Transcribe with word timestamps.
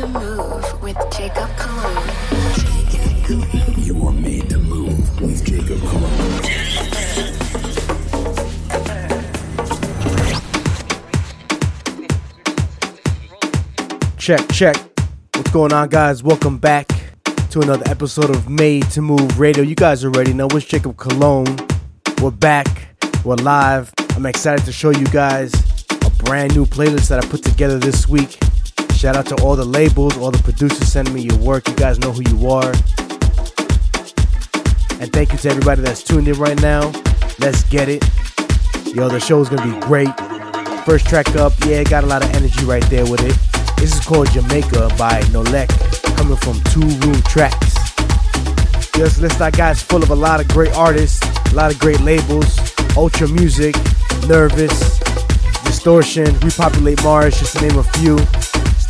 to 0.00 0.06
move 0.06 0.82
with 0.82 0.96
Jacob 1.14 1.50
Colon. 1.58 2.08
You 3.76 4.06
are 4.06 4.12
made 4.12 4.48
to 4.48 4.56
move 4.56 5.20
with 5.20 5.44
Jacob 5.44 5.78
Colon. 5.80 6.42
Check, 14.16 14.40
check. 14.50 14.76
What's 15.34 15.50
going 15.50 15.74
on, 15.74 15.90
guys? 15.90 16.22
Welcome 16.22 16.56
back 16.56 16.88
to 17.50 17.60
another 17.60 17.84
episode 17.84 18.30
of 18.30 18.48
Made 18.48 18.90
to 18.92 19.02
Move 19.02 19.38
Radio. 19.38 19.62
You 19.62 19.74
guys 19.74 20.02
already 20.02 20.32
know 20.32 20.48
it's 20.52 20.64
Jacob 20.64 20.96
Colon. 20.96 21.44
We're 22.22 22.30
back. 22.30 22.96
We're 23.22 23.34
live. 23.34 23.92
I'm 24.16 24.24
excited 24.24 24.64
to 24.64 24.72
show 24.72 24.92
you 24.92 25.04
guys 25.08 25.52
a 25.90 26.10
brand 26.24 26.56
new 26.56 26.64
playlist 26.64 27.08
that 27.08 27.22
I 27.22 27.28
put 27.28 27.42
together 27.42 27.78
this 27.78 28.08
week. 28.08 28.38
Shout 29.00 29.16
out 29.16 29.24
to 29.28 29.42
all 29.42 29.56
the 29.56 29.64
labels, 29.64 30.18
all 30.18 30.30
the 30.30 30.42
producers 30.42 30.86
sending 30.92 31.14
me 31.14 31.22
your 31.22 31.38
work. 31.38 31.66
You 31.66 31.74
guys 31.74 31.98
know 32.00 32.12
who 32.12 32.20
you 32.20 32.50
are. 32.50 32.70
And 35.00 35.10
thank 35.10 35.32
you 35.32 35.38
to 35.38 35.48
everybody 35.48 35.80
that's 35.80 36.04
tuned 36.04 36.28
in 36.28 36.34
right 36.34 36.60
now. 36.60 36.92
Let's 37.38 37.62
get 37.70 37.88
it. 37.88 38.04
Yo, 38.94 39.08
the 39.08 39.18
show's 39.18 39.48
gonna 39.48 39.64
be 39.64 39.80
great. 39.86 40.10
First 40.84 41.06
track 41.06 41.34
up, 41.36 41.54
yeah, 41.64 41.82
got 41.82 42.04
a 42.04 42.06
lot 42.06 42.22
of 42.22 42.30
energy 42.34 42.62
right 42.66 42.84
there 42.90 43.10
with 43.10 43.22
it. 43.24 43.34
This 43.78 43.94
is 43.94 44.04
called 44.04 44.30
Jamaica 44.32 44.90
by 44.98 45.22
Nolek, 45.32 45.70
coming 46.18 46.36
from 46.36 46.60
Two 46.64 46.86
Room 47.00 47.22
Tracks. 47.22 47.72
This 48.92 49.18
list 49.18 49.40
I 49.40 49.50
got 49.50 49.76
is 49.76 49.82
full 49.82 50.02
of 50.02 50.10
a 50.10 50.14
lot 50.14 50.40
of 50.42 50.48
great 50.48 50.76
artists, 50.76 51.22
a 51.50 51.54
lot 51.54 51.72
of 51.72 51.78
great 51.78 52.00
labels, 52.00 52.60
Ultra 52.98 53.28
Music, 53.28 53.74
Nervous, 54.28 54.98
Distortion, 55.64 56.38
Repopulate 56.40 57.02
Mars, 57.02 57.38
just 57.38 57.56
to 57.56 57.66
name 57.66 57.78
a 57.78 57.82
few. 57.82 58.18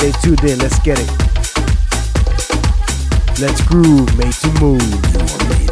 Stay 0.00 0.12
tuned 0.22 0.44
in, 0.44 0.58
let's 0.60 0.78
get 0.78 0.98
it. 0.98 1.10
Let's 3.38 3.60
groove, 3.60 4.16
made 4.16 4.32
to 4.32 4.48
move. 4.58 5.69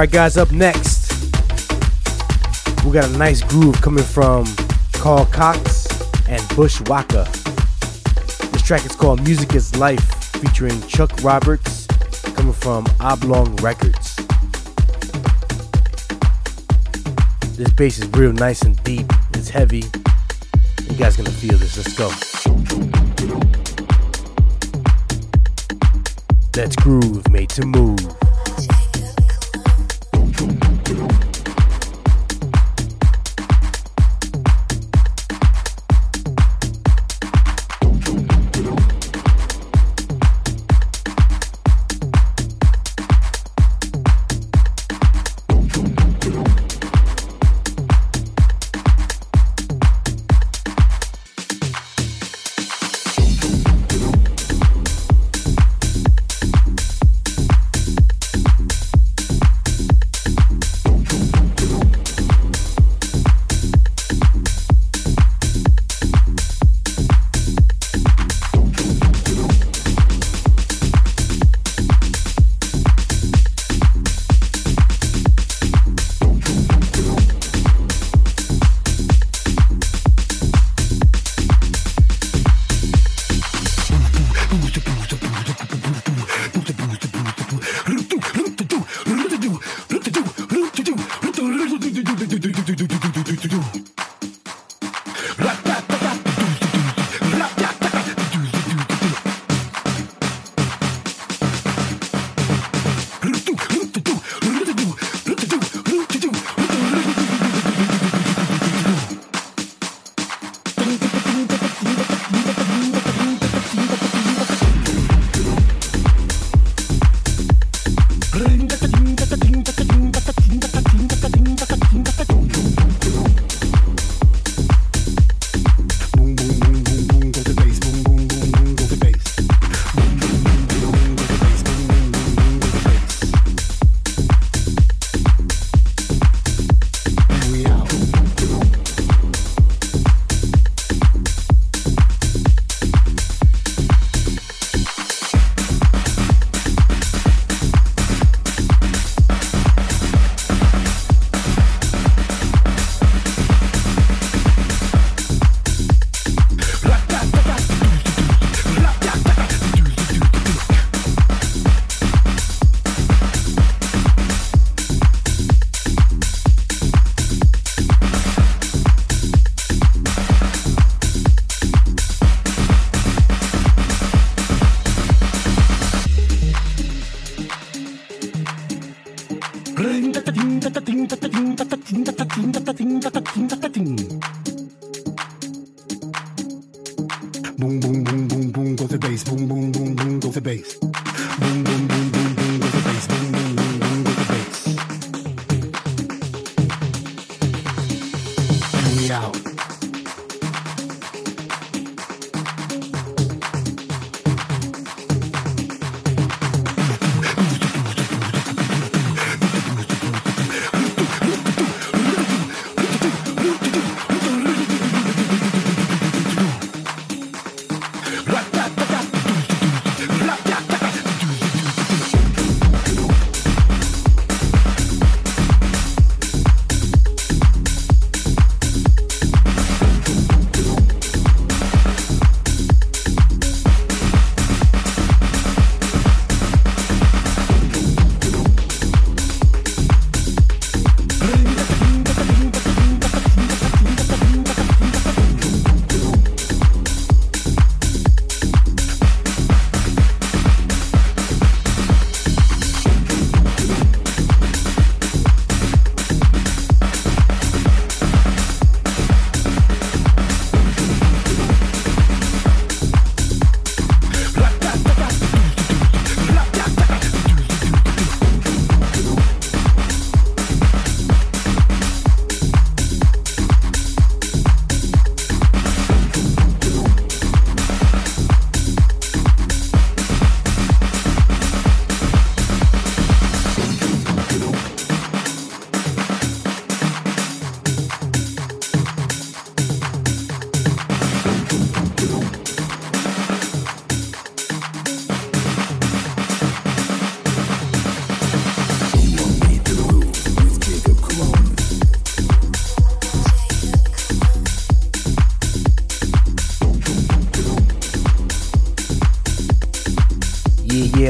Alright, 0.00 0.12
guys, 0.12 0.38
up 0.38 0.50
next, 0.50 1.12
we 2.86 2.90
got 2.90 3.04
a 3.04 3.18
nice 3.18 3.42
groove 3.42 3.82
coming 3.82 4.02
from 4.02 4.46
Carl 4.92 5.26
Cox 5.26 5.86
and 6.26 6.40
Bushwacka. 6.56 7.30
This 8.50 8.62
track 8.62 8.86
is 8.86 8.96
called 8.96 9.22
Music 9.22 9.54
is 9.54 9.76
Life, 9.76 10.02
featuring 10.40 10.80
Chuck 10.86 11.12
Roberts, 11.22 11.86
coming 12.34 12.54
from 12.54 12.86
Oblong 12.98 13.54
Records. 13.56 14.16
This 17.58 17.70
bass 17.74 17.98
is 17.98 18.08
real 18.12 18.32
nice 18.32 18.62
and 18.62 18.82
deep, 18.84 19.04
it's 19.34 19.50
heavy. 19.50 19.84
You 20.88 20.96
guys 20.96 21.18
gonna 21.18 21.28
feel 21.28 21.58
this, 21.58 21.76
let's 21.76 21.92
go. 21.92 22.08
Let's 26.56 26.76
groove, 26.76 27.30
made 27.30 27.50
to 27.50 27.66
move. 27.66 27.98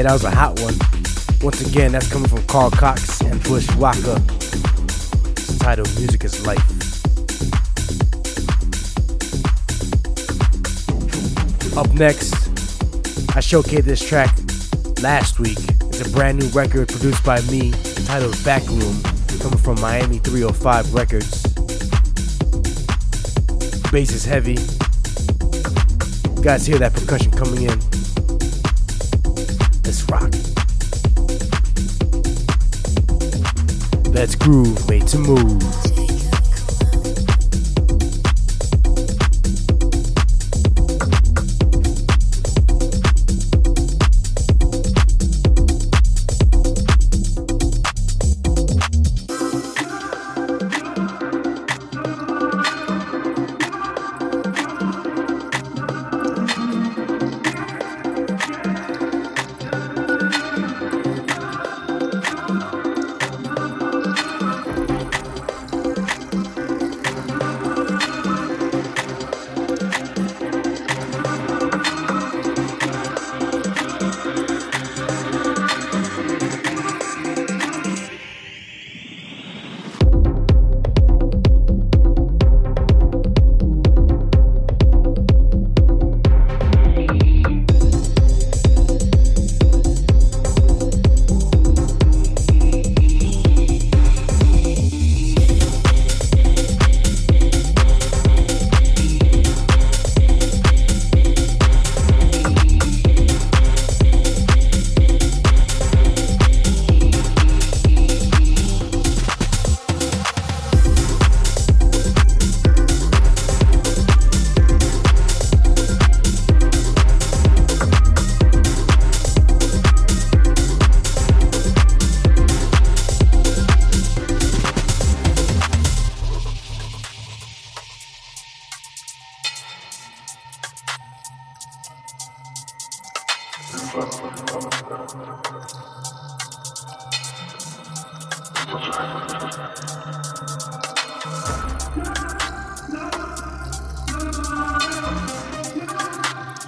Yeah, 0.01 0.07
that 0.07 0.13
was 0.13 0.23
a 0.23 0.31
hot 0.31 0.59
one. 0.59 0.73
Once 1.43 1.61
again, 1.61 1.91
that's 1.91 2.11
coming 2.11 2.27
from 2.27 2.41
Carl 2.47 2.71
Cox 2.71 3.21
and 3.21 3.39
Bushwacka. 3.41 4.17
It's 5.29 5.59
titled 5.59 5.95
Music 5.99 6.23
is 6.23 6.43
Life. 6.43 6.57
Up 11.77 11.93
next, 11.93 12.33
I 13.35 13.41
showcased 13.41 13.83
this 13.83 14.03
track 14.03 14.35
last 15.03 15.39
week. 15.39 15.59
It's 15.59 16.01
a 16.01 16.09
brand 16.09 16.39
new 16.39 16.47
record 16.47 16.87
produced 16.87 17.23
by 17.23 17.39
me 17.41 17.69
titled 18.07 18.43
Backroom, 18.43 19.03
coming 19.39 19.59
from 19.59 19.79
Miami 19.81 20.17
305 20.17 20.95
Records. 20.95 21.43
Bass 23.91 24.11
is 24.13 24.25
heavy. 24.25 24.57
You 26.37 26.43
guys 26.43 26.65
hear 26.65 26.79
that 26.79 26.93
percussion 26.95 27.29
coming 27.33 27.69
in? 27.69 27.90
Let's 34.21 34.35
groove, 34.35 34.87
made 34.87 35.07
to 35.07 35.17
move. 35.17 35.90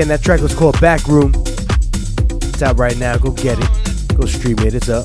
Again, 0.00 0.08
that 0.08 0.22
track 0.22 0.40
was 0.40 0.54
called 0.54 0.80
Backroom. 0.80 1.34
It's 1.36 2.62
out 2.62 2.78
right 2.78 2.96
now. 2.96 3.18
Go 3.18 3.32
get 3.32 3.58
it. 3.60 4.16
Go 4.16 4.24
stream 4.24 4.58
it. 4.60 4.72
It's 4.72 4.88
up. 4.88 5.04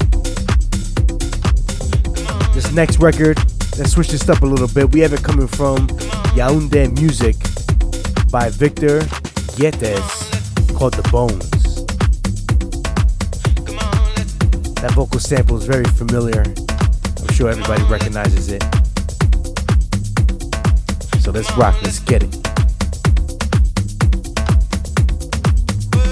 This 2.54 2.72
next 2.72 3.00
record, 3.00 3.36
let's 3.78 3.92
switch 3.92 4.08
this 4.08 4.30
up 4.30 4.42
a 4.42 4.46
little 4.46 4.70
bit. 4.70 4.94
We 4.94 5.02
have 5.02 5.12
it 5.12 5.22
coming 5.22 5.48
from 5.48 5.90
Yaoundé 6.38 6.98
Music 6.98 7.36
by 8.32 8.48
Victor 8.52 9.02
Yetes 9.60 10.78
called 10.78 10.94
The 10.94 11.04
Bones. 11.12 11.52
That 14.75 14.94
vocal 14.94 15.20
sample 15.20 15.58
is 15.58 15.66
very 15.66 15.84
familiar. 15.84 16.42
I'm 16.42 17.34
sure 17.34 17.50
everybody 17.50 17.84
recognizes 17.92 18.48
it. 18.48 18.64
So 21.20 21.32
let's 21.32 21.52
rock, 21.58 21.75
let's 21.84 22.00
get 22.00 22.24
it. 22.24 22.45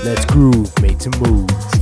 Let's 0.03 0.25
groove, 0.25 0.69
made 0.81 0.99
to 0.99 1.09
move. 1.21 1.72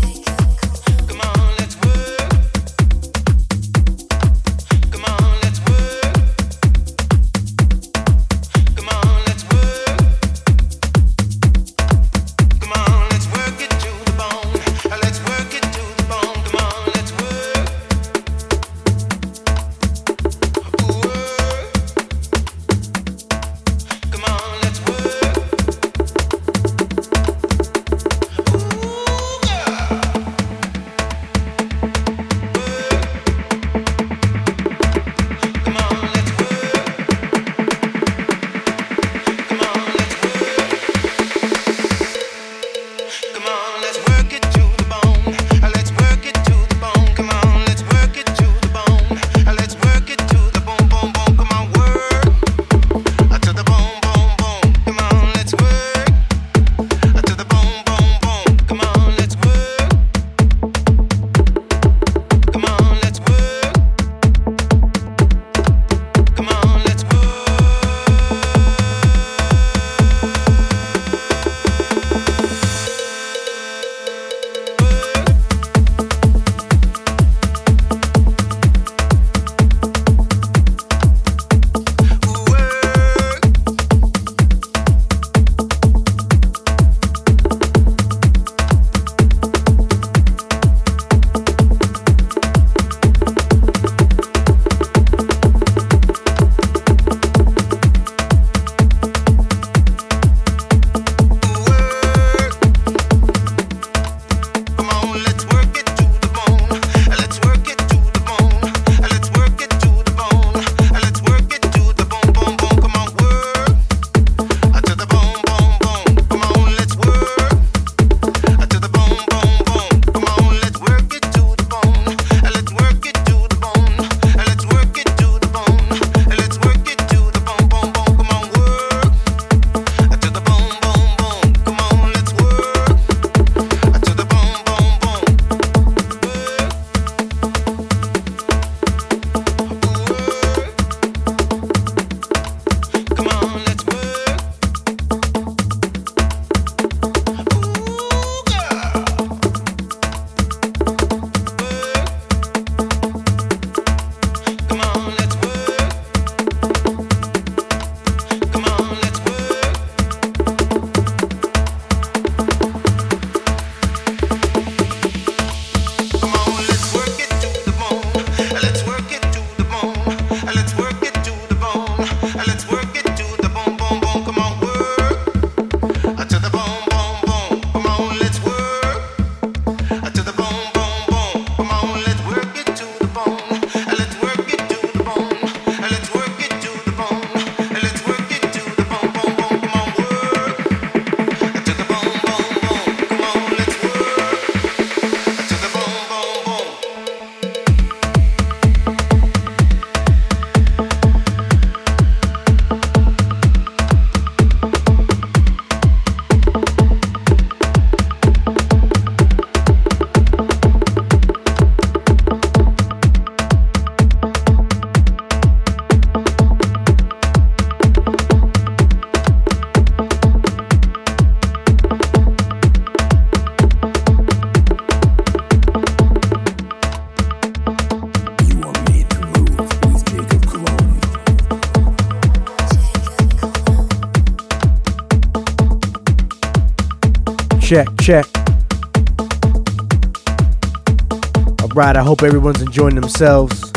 Alright, 241.92 242.06
I 242.06 242.08
hope 242.08 242.24
everyone's 242.24 242.62
enjoying 242.62 242.96
themselves. 242.96 243.70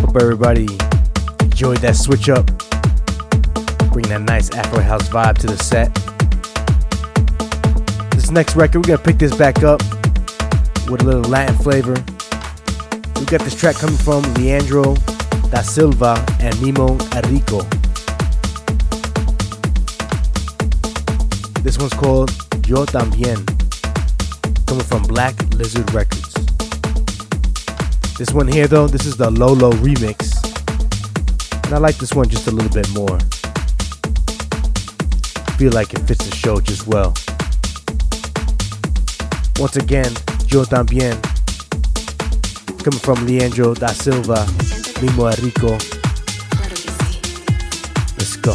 Hope 0.00 0.16
everybody 0.20 0.68
enjoyed 1.40 1.78
that 1.78 1.96
switch 1.96 2.28
up. 2.28 2.44
Bring 3.90 4.06
that 4.08 4.20
nice 4.20 4.50
Afro 4.50 4.82
House 4.82 5.08
vibe 5.08 5.38
to 5.38 5.46
the 5.46 5.56
set. 5.56 5.94
This 8.10 8.30
next 8.30 8.54
record, 8.54 8.80
we're 8.80 8.96
gonna 8.96 9.02
pick 9.02 9.16
this 9.16 9.34
back 9.34 9.62
up 9.62 9.80
with 10.90 11.00
a 11.00 11.04
little 11.04 11.22
Latin 11.22 11.56
flavor. 11.56 11.94
We 13.18 13.24
got 13.24 13.40
this 13.40 13.54
track 13.54 13.76
coming 13.76 13.96
from 13.96 14.22
Leandro 14.34 14.94
da 15.48 15.62
Silva 15.62 16.22
and 16.38 16.54
Mimo 16.56 17.00
Enrico. 17.16 17.62
This 21.62 21.78
one's 21.78 21.94
called 21.94 22.28
Yo 22.66 22.84
Tambien, 22.84 23.46
coming 24.66 24.84
from 24.84 25.04
Black 25.04 25.34
Lizard 25.54 25.90
Records. 25.94 26.07
This 28.18 28.32
one 28.32 28.48
here, 28.48 28.66
though, 28.66 28.88
this 28.88 29.06
is 29.06 29.16
the 29.16 29.30
Lolo 29.30 29.70
remix. 29.74 30.34
And 31.64 31.72
I 31.72 31.78
like 31.78 31.98
this 31.98 32.14
one 32.14 32.28
just 32.28 32.48
a 32.48 32.50
little 32.50 32.68
bit 32.68 32.90
more. 32.90 33.16
Feel 35.56 35.70
like 35.70 35.94
it 35.94 36.00
fits 36.00 36.28
the 36.28 36.34
show 36.34 36.60
just 36.60 36.88
well. 36.88 37.14
Once 39.60 39.76
again, 39.76 40.10
Yo 40.48 40.64
Tambien, 40.64 41.14
coming 42.82 42.98
from 42.98 43.24
Leandro 43.24 43.74
da 43.74 43.86
Silva, 43.86 44.44
Mimo 44.98 45.32
Enrico. 45.38 45.78
Let's 48.18 48.34
go. 48.34 48.54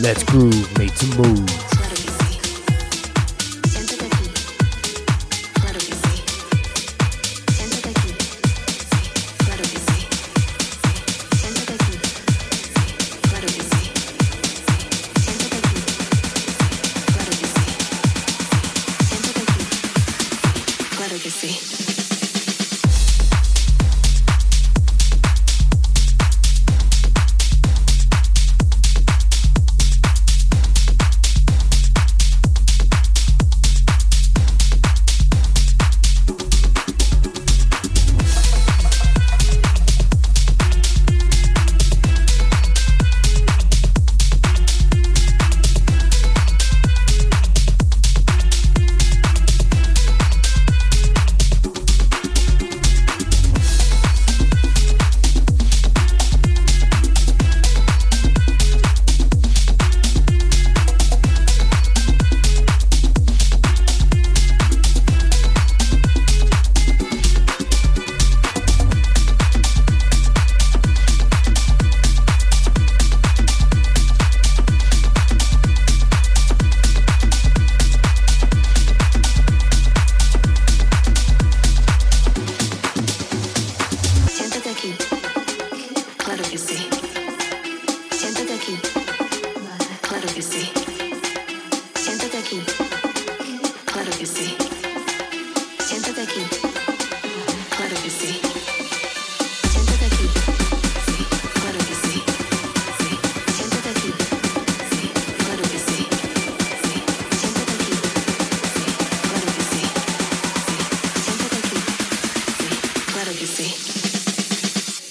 Let's 0.00 0.24
groove, 0.24 0.78
made 0.78 0.96
to 0.96 1.06
move. 1.16 1.69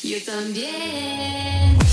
Yo 0.10 0.18
también. 0.24 1.89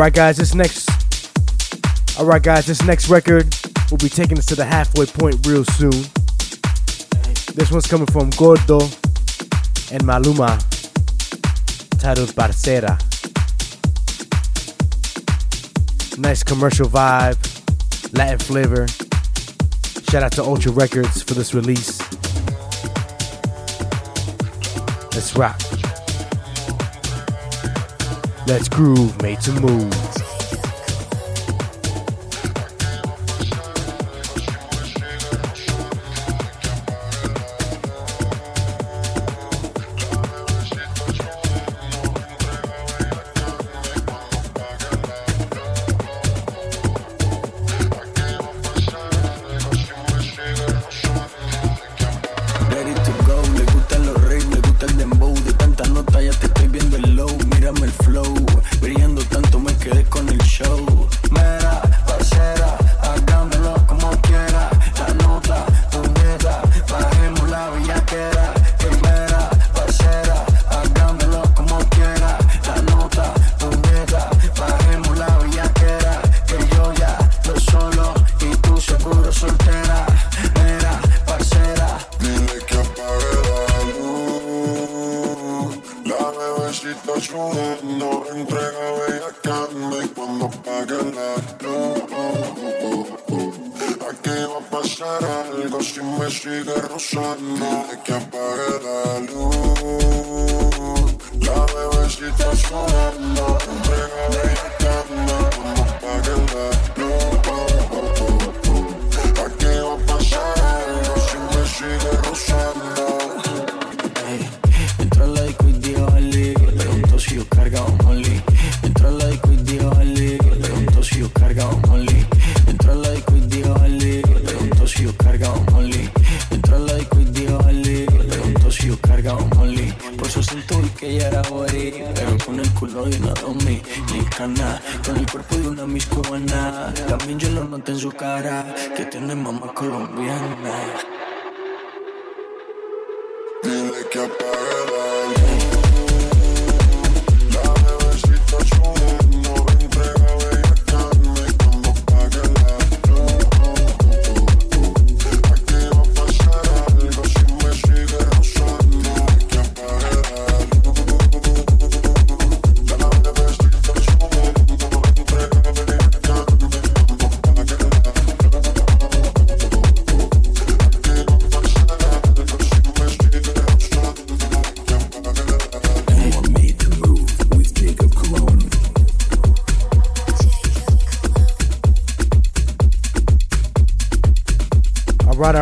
Alright, 0.00 0.14
guys, 0.14 0.38
this 0.38 0.54
next. 0.54 0.88
Alright, 2.18 2.42
guys, 2.42 2.64
this 2.64 2.82
next 2.84 3.10
record 3.10 3.54
will 3.90 3.98
be 3.98 4.08
taking 4.08 4.38
us 4.38 4.46
to 4.46 4.54
the 4.54 4.64
halfway 4.64 5.04
point 5.04 5.46
real 5.46 5.62
soon. 5.62 5.90
This 7.54 7.70
one's 7.70 7.86
coming 7.86 8.06
from 8.06 8.30
Gordo 8.30 8.80
and 9.92 10.02
Maluma, 10.02 10.56
titled 12.00 12.30
Parcera. 12.30 12.96
Nice 16.18 16.42
commercial 16.42 16.88
vibe, 16.88 17.36
Latin 18.16 18.38
flavor. 18.38 18.86
Shout 20.08 20.22
out 20.22 20.32
to 20.32 20.42
Ultra 20.42 20.72
Records 20.72 21.22
for 21.22 21.34
this 21.34 21.52
release. 21.52 22.00
Let's 25.12 25.36
rock. 25.36 25.69
Let's 28.50 28.68
groove, 28.68 29.22
made 29.22 29.40
to 29.42 29.52
move. 29.52 30.09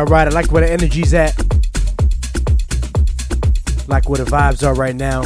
right. 0.09 0.27
I 0.27 0.31
like 0.31 0.51
where 0.51 0.65
the 0.65 0.71
energy's 0.71 1.13
at. 1.13 1.37
Like 3.87 4.09
where 4.09 4.17
the 4.17 4.29
vibes 4.29 4.65
are 4.65 4.73
right 4.73 4.95
now. 4.95 5.23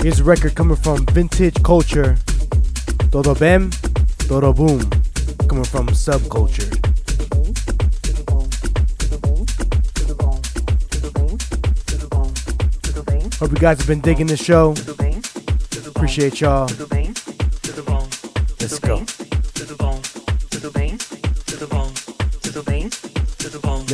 Here's 0.00 0.20
a 0.20 0.24
record 0.24 0.54
coming 0.54 0.76
from 0.76 1.04
Vintage 1.06 1.62
Culture. 1.62 2.16
Todo 3.10 3.34
Bem, 3.34 3.70
Todo 4.28 4.52
Boom. 4.52 4.80
Coming 5.48 5.64
from 5.64 5.88
Subculture. 5.88 6.70
Hope 13.38 13.50
you 13.50 13.58
guys 13.58 13.78
have 13.78 13.88
been 13.88 14.00
digging 14.00 14.26
the 14.26 14.36
show. 14.36 14.74
Appreciate 15.88 16.40
y'all. 16.40 16.68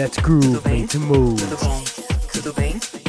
Let's 0.00 0.18
groove, 0.18 0.62
the 0.62 0.98
move. 0.98 2.99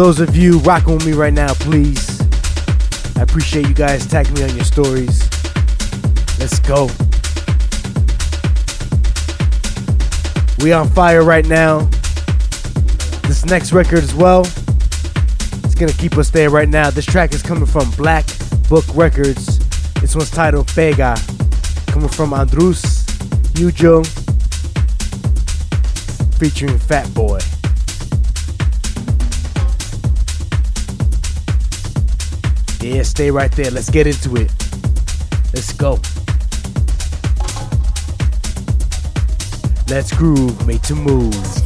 those 0.00 0.18
of 0.18 0.34
you 0.34 0.60
rocking 0.60 0.94
with 0.94 1.04
me 1.04 1.12
right 1.12 1.34
now, 1.34 1.52
please. 1.52 2.22
I 3.18 3.20
appreciate 3.20 3.68
you 3.68 3.74
guys 3.74 4.06
tagging 4.06 4.32
me 4.32 4.44
on 4.44 4.56
your 4.56 4.64
stories. 4.64 5.28
Let's 6.38 6.58
go. 6.60 6.86
We 10.64 10.72
on 10.72 10.88
fire 10.88 11.22
right 11.22 11.44
now. 11.44 11.80
This 13.28 13.44
next 13.44 13.74
record 13.74 13.98
as 13.98 14.14
well. 14.14 14.46
It's 15.64 15.74
gonna 15.74 15.92
keep 15.92 16.16
us 16.16 16.30
there 16.30 16.48
right 16.48 16.70
now. 16.70 16.88
This 16.88 17.04
track 17.04 17.34
is 17.34 17.42
coming 17.42 17.66
from 17.66 17.90
Black 17.90 18.24
Book 18.70 18.86
Records. 18.94 19.58
This 20.00 20.16
one's 20.16 20.30
titled 20.30 20.68
"Fega," 20.68 21.14
Coming 21.88 22.08
from 22.08 22.32
Andrus 22.32 23.04
Yujo. 23.52 24.06
Featuring 26.38 26.78
Fat 26.78 27.12
Boy. 27.12 27.40
Stay 33.20 33.30
right 33.30 33.52
there. 33.52 33.70
Let's 33.70 33.90
get 33.90 34.06
into 34.06 34.34
it. 34.36 34.50
Let's 35.52 35.74
go. 35.74 35.98
Let's 39.90 40.10
groove, 40.16 40.66
make 40.66 40.82
some 40.86 41.04
moves. 41.04 41.59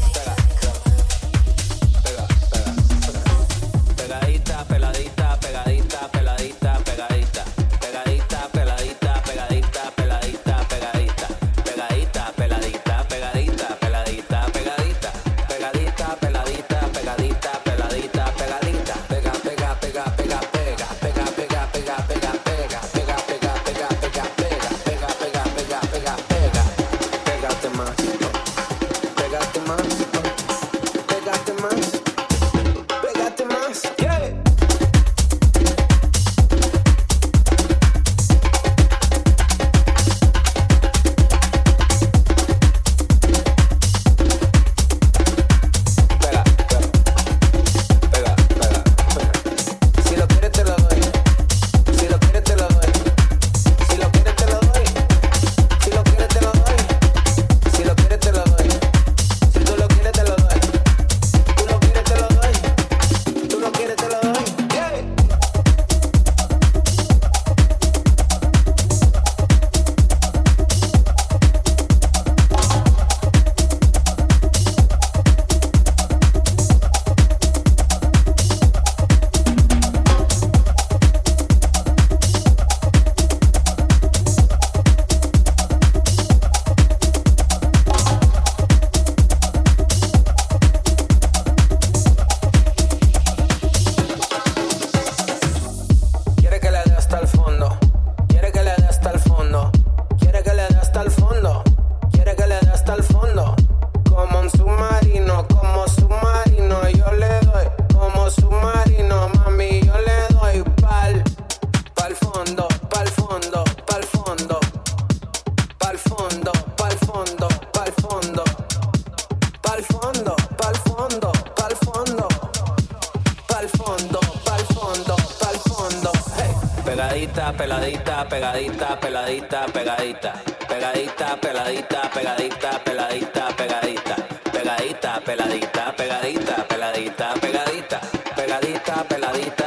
peladita, 131.17 131.39
peladita, 131.41 132.11
pegadita, 132.11 132.81
peladita, 132.85 133.49
pegadita, 133.57 134.17
pegadita, 134.53 135.21
peladita, 135.25 135.93
pegadita, 135.97 136.65
peladita, 136.69 137.35
pegadita, 137.41 138.01
pegadita, 138.35 139.05
peladita. 139.09 139.64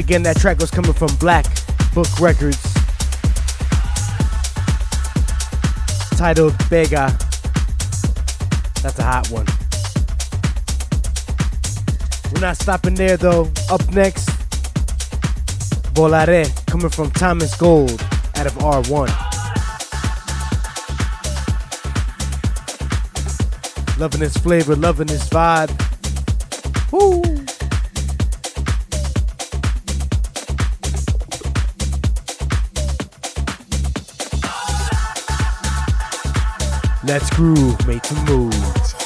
again, 0.00 0.22
that 0.22 0.38
track 0.38 0.58
was 0.58 0.70
coming 0.70 0.94
from 0.94 1.14
Black 1.16 1.44
Book 1.94 2.08
Records, 2.18 2.60
titled 6.16 6.54
Bega. 6.70 7.16
That's 8.82 8.98
a 8.98 9.02
hot 9.02 9.28
one. 9.28 9.46
We're 12.32 12.40
not 12.40 12.56
stopping 12.56 12.94
there 12.94 13.18
though. 13.18 13.50
Up 13.70 13.86
next, 13.92 14.30
Volare, 15.94 16.48
coming 16.66 16.88
from 16.88 17.10
Thomas 17.10 17.54
Gold 17.56 18.00
out 18.36 18.46
of 18.46 18.54
R1. 18.54 19.08
Loving 23.98 24.20
this 24.20 24.36
flavor, 24.38 24.74
loving 24.76 25.08
this 25.08 25.28
vibe. 25.28 25.70
Woo! 26.90 27.39
That's 37.10 37.28
groove, 37.30 37.88
make 37.88 38.04
some 38.04 38.24
moves. 38.26 38.99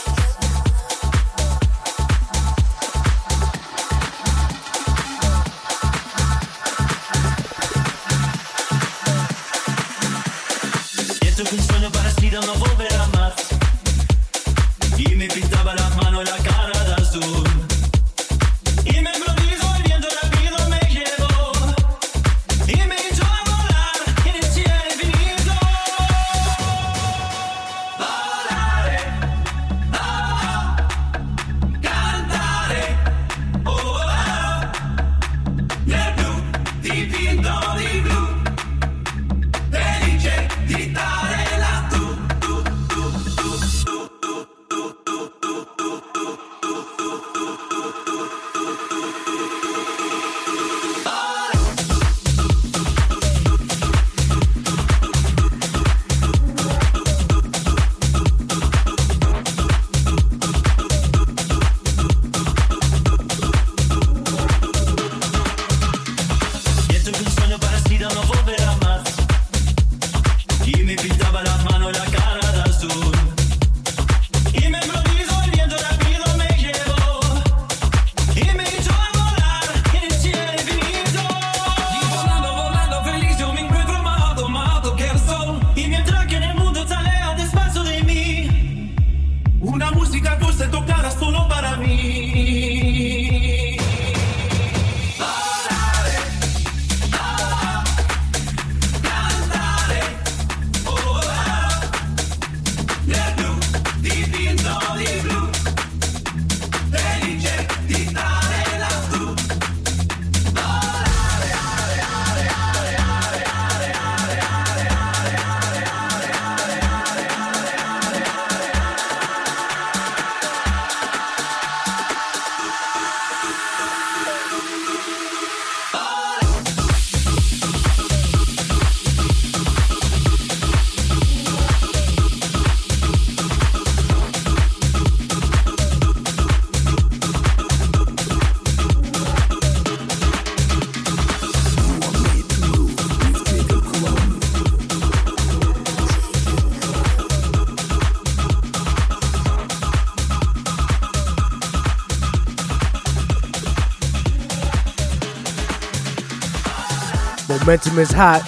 Momentum 157.66 157.98
is 157.98 158.12
hot. 158.12 158.42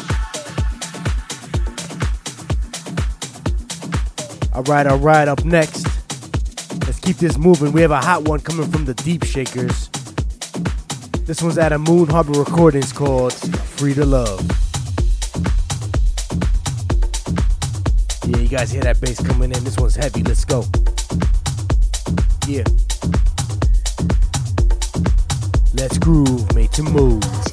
All 4.54 4.62
right, 4.64 4.86
all 4.86 4.98
right, 4.98 5.26
up 5.26 5.42
next. 5.42 5.86
Let's 6.84 7.00
keep 7.00 7.16
this 7.16 7.38
moving. 7.38 7.72
We 7.72 7.80
have 7.80 7.92
a 7.92 7.96
hot 7.96 8.28
one 8.28 8.40
coming 8.40 8.70
from 8.70 8.84
the 8.84 8.92
Deep 8.92 9.24
Shakers. 9.24 9.88
This 11.24 11.40
one's 11.40 11.56
at 11.56 11.72
a 11.72 11.78
Moon 11.78 12.08
Harbour 12.08 12.38
Recordings 12.38 12.92
called 12.92 13.32
Free 13.32 13.94
to 13.94 14.04
Love. 14.04 14.38
Yeah, 18.26 18.36
you 18.36 18.48
guys 18.48 18.70
hear 18.70 18.82
that 18.82 19.00
bass 19.00 19.26
coming 19.26 19.50
in. 19.50 19.64
This 19.64 19.78
one's 19.78 19.96
heavy. 19.96 20.24
Let's 20.24 20.44
go. 20.44 20.62
Yeah. 22.46 22.64
Let's 25.72 25.96
groove, 25.96 26.54
made 26.54 26.72
to 26.72 26.82
move. 26.82 27.45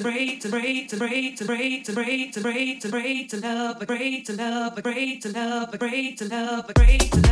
to 0.00 0.04
break 0.04 0.40
to 0.40 0.48
break 0.48 0.88
to 0.88 0.96
break 0.96 1.36
to 1.36 1.44
break 1.44 1.84
to 1.84 1.92
break 1.92 2.32
to 2.32 2.40
break 2.40 2.80
to 2.80 2.88
break 2.88 3.28
to 3.28 3.36
love, 3.40 3.86
break 3.86 4.24
to 4.24 4.32
love, 4.32 4.76
break 4.76 5.20
to 5.20 5.28
love, 5.30 5.78
break 5.78 6.16
to 6.16 6.24
love, 6.26 6.66
break 6.74 7.10
to 7.10 7.20
love. 7.20 7.29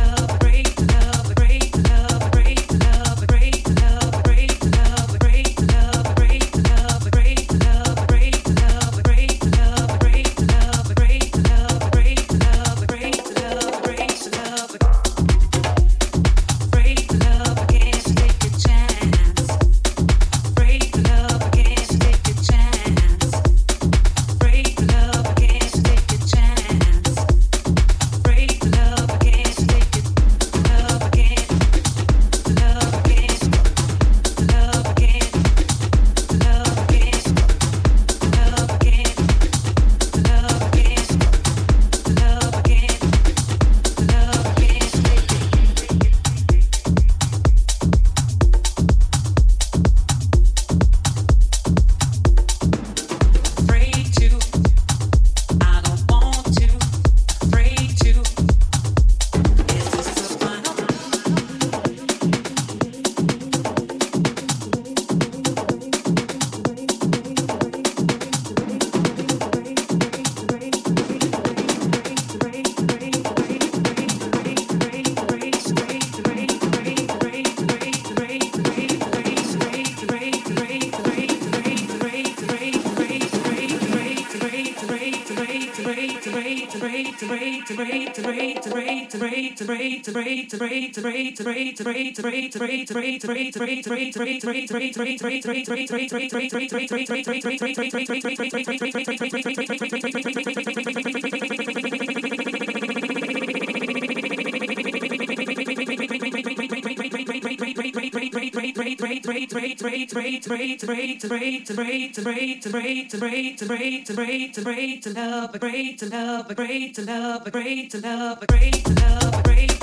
Show's 119.19 119.78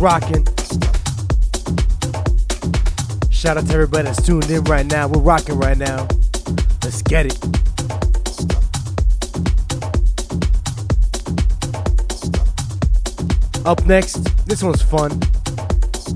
rocking. 0.00 0.46
Shout 3.30 3.58
out 3.58 3.66
to 3.66 3.74
everybody 3.74 4.04
that's 4.04 4.22
tuned 4.22 4.50
in 4.50 4.64
right 4.64 4.86
now. 4.86 5.06
We're 5.06 5.20
rocking 5.20 5.58
right 5.58 5.76
now. 5.76 6.08
Let's 6.82 7.02
get 7.02 7.26
it. 7.26 7.38
Up 13.66 13.84
next, 13.84 14.24
this 14.46 14.62
one's 14.62 14.80
fun. 14.80 15.20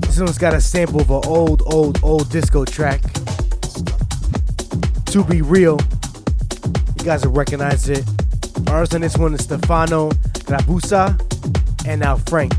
This 0.01 0.19
one's 0.19 0.39
got 0.39 0.55
a 0.55 0.61
sample 0.61 1.01
of 1.01 1.11
an 1.11 1.21
old, 1.27 1.61
old, 1.67 1.99
old 2.03 2.29
disco 2.31 2.65
track. 2.65 3.01
To 5.05 5.23
be 5.23 5.43
real, 5.43 5.79
you 6.97 7.05
guys 7.05 7.23
will 7.23 7.33
recognize 7.33 7.87
it. 7.87 8.03
Ours 8.67 8.95
on 8.95 9.01
this 9.01 9.15
one 9.15 9.35
is 9.35 9.43
Stefano 9.43 10.09
Rabusa 10.49 11.85
and 11.87 12.01
now 12.01 12.17
Frank. 12.17 12.53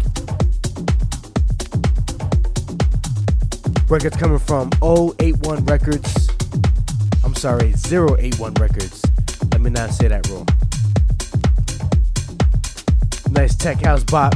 Records 3.89 4.17
coming 4.17 4.41
from 4.41 4.71
081 4.83 5.65
Records. 5.65 6.29
I'm 7.25 7.37
sorry, 7.37 7.73
081 7.89 8.55
Records. 8.55 9.03
Let 9.53 9.61
me 9.61 9.71
not 9.71 9.91
say 9.91 10.09
that 10.09 10.29
wrong. 10.29 10.49
Nice 13.31 13.55
tech 13.55 13.81
house 13.83 14.03
bop. 14.03 14.35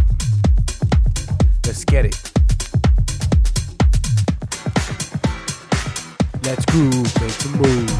Let's 1.66 1.84
get 1.84 2.06
it. 2.06 2.32
Let's 6.44 6.64
groove, 6.66 7.20
make 7.20 7.30
some 7.30 7.52
moves. 7.60 7.99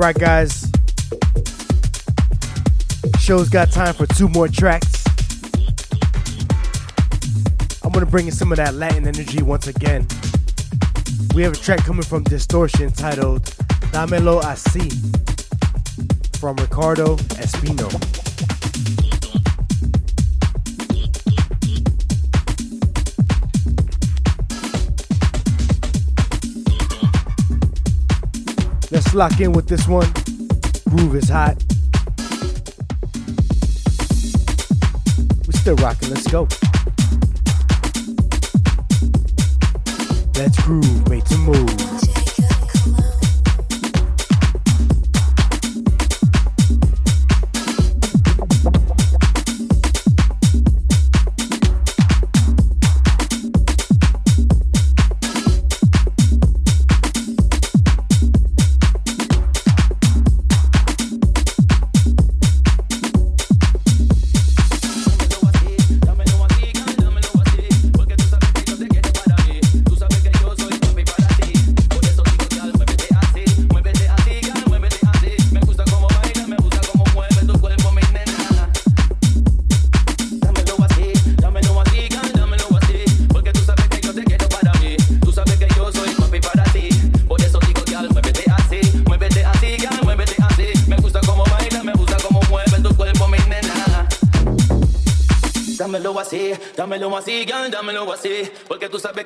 Right, 0.00 0.18
guys. 0.18 0.72
Show's 3.18 3.50
got 3.50 3.70
time 3.70 3.92
for 3.92 4.06
two 4.06 4.28
more 4.28 4.48
tracks. 4.48 5.04
I'm 7.84 7.92
gonna 7.92 8.06
bring 8.06 8.26
in 8.26 8.32
some 8.32 8.50
of 8.50 8.56
that 8.56 8.72
Latin 8.74 9.06
energy 9.06 9.42
once 9.42 9.66
again. 9.66 10.06
We 11.34 11.42
have 11.42 11.52
a 11.52 11.56
track 11.56 11.84
coming 11.84 12.02
from 12.02 12.24
Distortion 12.24 12.90
titled 12.92 13.42
Damelo 13.92 14.40
Así 14.40 14.90
from 16.38 16.56
Ricardo 16.56 17.16
Espino. 17.36 17.90
Let's 29.12 29.32
lock 29.32 29.40
in 29.40 29.50
with 29.50 29.66
this 29.66 29.88
one. 29.88 30.08
Groove 30.88 31.16
is 31.16 31.28
hot. 31.28 31.60
We're 35.46 35.58
still 35.58 35.74
rocking. 35.74 36.10
Let's 36.10 36.28
go. 36.28 36.46
Let's 40.36 40.62
groove, 40.62 41.08
made 41.08 41.26
to 41.26 41.38
move. 41.38 41.89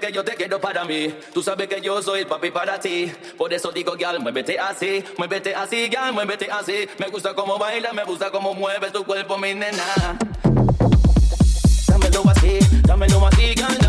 Que 0.06 0.12
yo 0.12 0.22
te 0.22 0.34
quiero 0.34 0.60
para 0.60 0.84
mí. 0.84 1.14
Tú 1.32 1.42
sabes 1.42 1.66
que 1.66 1.80
yo 1.80 2.02
soy 2.02 2.20
el 2.20 2.26
papi 2.26 2.50
para 2.50 2.78
ti. 2.78 3.10
Por 3.38 3.52
eso 3.52 3.72
digo, 3.72 3.96
girl, 3.96 4.20
muévete 4.20 4.58
así, 4.58 5.02
muévete 5.16 5.54
así, 5.54 5.88
girl, 5.88 6.12
muévete 6.12 6.50
así. 6.50 6.86
Me 6.98 7.08
gusta 7.08 7.34
cómo 7.34 7.58
baila, 7.58 7.92
me 7.92 8.04
gusta 8.04 8.30
cómo 8.30 8.52
mueve 8.54 8.90
tu 8.90 9.04
cuerpo, 9.04 9.38
mi 9.38 9.54
nena. 9.54 10.18
Dámelo 11.88 12.22
así, 12.28 12.58
dámelo 12.82 13.26
así, 13.26 13.54
girl, 13.54 13.83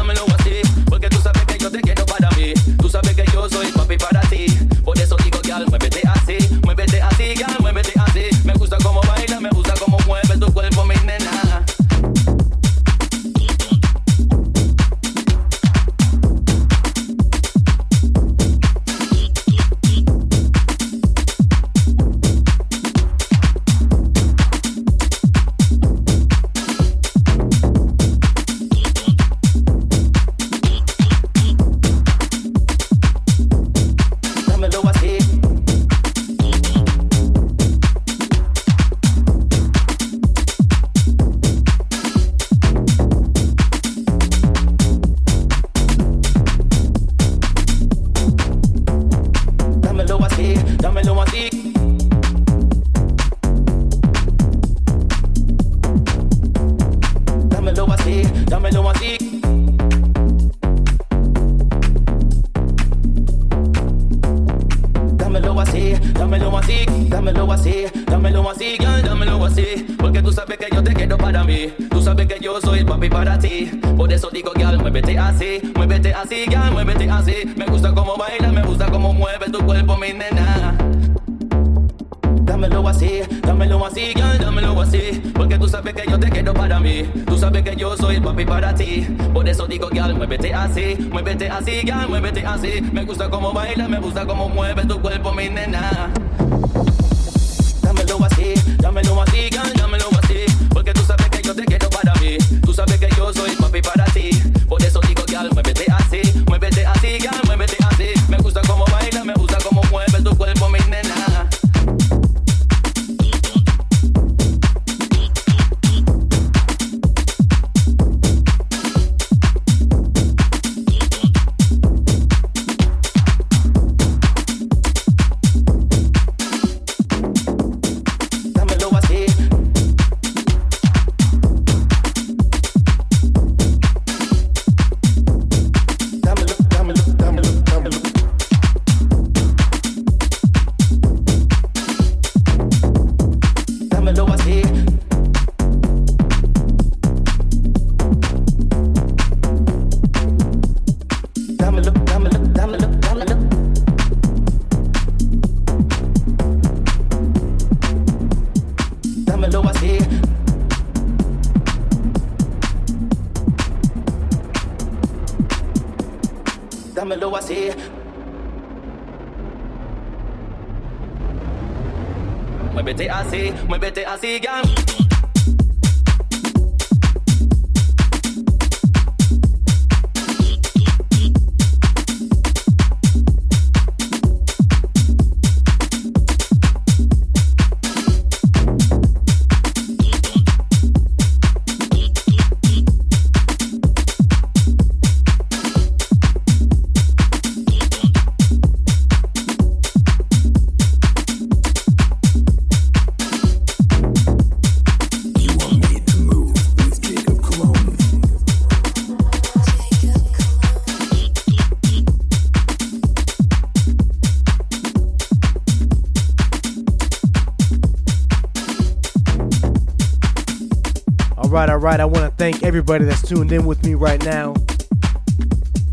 everybody 222.76 223.06
that's 223.06 223.22
tuned 223.22 223.54
in 223.54 223.66
with 223.66 223.86
me 223.86 223.94
right 223.94 224.22
now. 224.26 224.52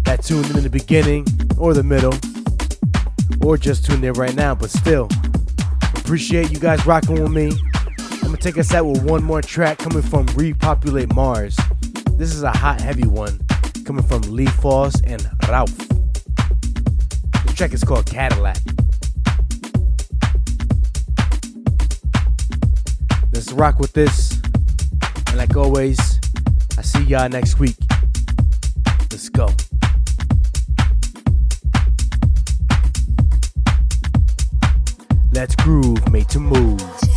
That 0.03 0.25
tuned 0.25 0.51
in 0.51 0.57
in 0.57 0.65
the 0.65 0.69
beginning 0.69 1.25
or 1.57 1.75
the 1.75 1.85
middle, 1.85 2.13
or 3.41 3.57
just 3.57 3.85
tuned 3.85 4.05
in 4.05 4.15
right 4.15 4.35
now, 4.35 4.57
but 4.57 4.69
still. 4.69 5.09
Appreciate 5.95 6.51
you 6.51 6.59
guys 6.59 6.85
rocking 6.85 7.23
with 7.23 7.31
me. 7.31 7.53
I'm 8.15 8.23
gonna 8.23 8.37
take 8.37 8.59
us 8.59 8.75
out 8.75 8.87
with 8.87 9.05
one 9.05 9.23
more 9.23 9.41
track 9.41 9.79
coming 9.79 10.03
from 10.03 10.27
Repopulate 10.35 11.15
Mars. 11.15 11.57
This 12.15 12.35
is 12.35 12.43
a 12.43 12.51
hot, 12.51 12.81
heavy 12.81 13.07
one 13.07 13.39
coming 13.85 14.03
from 14.03 14.23
Lee 14.23 14.47
Foss 14.47 15.01
and 15.03 15.25
Ralph. 15.47 15.77
The 17.47 17.53
track 17.55 17.75
is 17.75 17.85
called 17.85 18.07
Cadillac. 18.07 18.59
Let's 23.33 23.53
rock 23.53 23.79
with 23.79 23.93
this. 23.93 24.41
And 25.29 25.37
like 25.37 25.57
always, 25.57 26.19
y'all 27.13 27.29
next 27.29 27.59
week. 27.59 27.77
Let's 29.11 29.29
go. 29.29 29.51
Let's 35.35 35.55
groove, 35.57 36.11
made 36.11 36.31
to 36.31 36.41
move. 36.41 37.12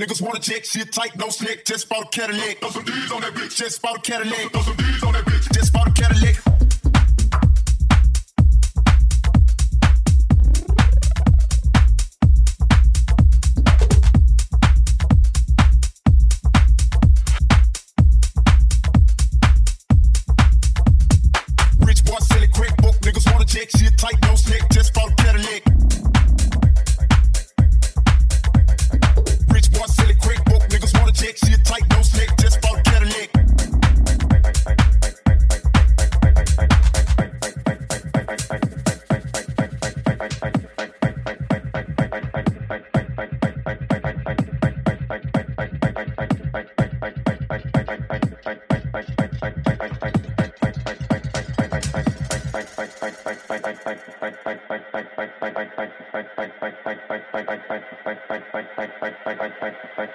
Niggas 0.00 0.22
wanna 0.22 0.40
check 0.40 0.64
shit 0.64 0.90
tight, 0.90 1.14
no 1.14 1.28
slick. 1.28 1.66
Just 1.66 1.90
bought 1.90 2.06
a 2.06 2.08
Cadillac. 2.08 2.60
Throw 2.60 2.70
some 2.70 2.84
D's 2.84 3.12
on 3.12 3.20
that 3.20 3.34
bitch. 3.34 3.54
Just 3.54 3.82
bought 3.82 3.98
a 3.98 4.00
Cadillac. 4.00 4.50
Throw 4.50 4.62
some 4.62 4.76
D's 4.76 5.02
on 5.02 5.12
that 5.12 5.24
bitch. 5.26 5.52
Just 5.52 5.74
bought 5.74 5.88
a 5.88 5.92
Cadillac. 5.92 6.49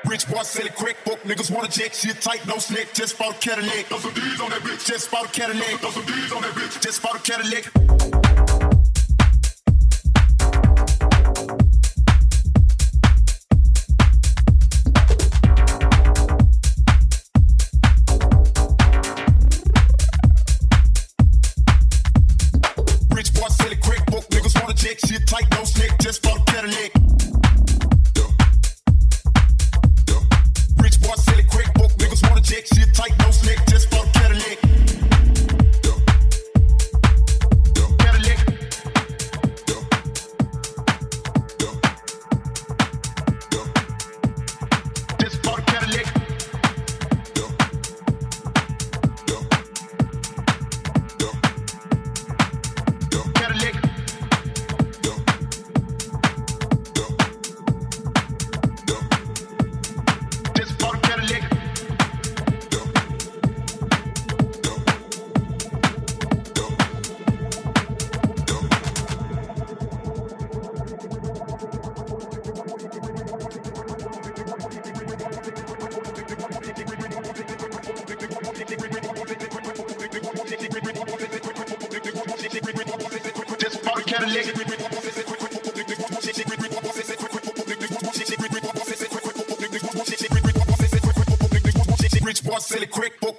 Rich 0.05 0.27
boy, 0.27 0.43
silly 0.43 0.69
quick 0.69 0.97
book. 1.05 1.21
Niggas 1.23 1.51
wanna 1.51 1.67
check 1.67 1.93
shit 1.93 2.21
tight, 2.21 2.45
no 2.47 2.57
slick. 2.57 2.93
Just 2.93 3.17
bought 3.17 3.35
a 3.35 3.39
Cadillac. 3.39 3.85
Throw 3.85 3.97
some 3.99 4.13
D's 4.13 4.41
on 4.41 4.49
that 4.49 4.61
bitch. 4.61 4.85
Just 4.85 5.11
bought 5.11 5.25
a 5.25 5.29
Cadillac. 5.29 5.79
Throw 5.79 5.89
some 5.91 6.05
D's 6.05 6.31
on 6.31 6.41
that 6.41 6.51
bitch. 6.51 6.81
Just 6.81 7.01
bought 7.01 7.15
a 7.15 7.19
Cadillac. 7.19 8.24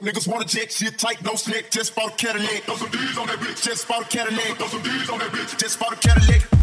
Niggas 0.07 0.29
wanna 0.29 0.45
check 0.45 0.71
shit 0.71 0.97
tight, 0.97 1.21
no 1.25 1.35
slick. 1.35 1.69
Just 1.69 1.97
bought 1.97 2.13
a 2.13 2.27
Cadillac. 2.27 2.63
Throw 2.63 2.77
some 2.77 2.91
D's 2.91 3.19
on 3.19 3.27
that 3.27 3.41
bitch. 3.41 3.61
Just 3.61 3.89
bought 3.89 4.03
a 4.03 4.05
Cadillac. 4.05 4.57
Throw 4.57 4.69
some 4.69 4.83
D's 4.83 5.11
on 5.11 5.19
that 5.19 5.33
bitch. 5.33 5.59
Just 5.59 5.81
bought 5.81 5.95
a 5.95 5.97
Cadillac. 5.97 6.56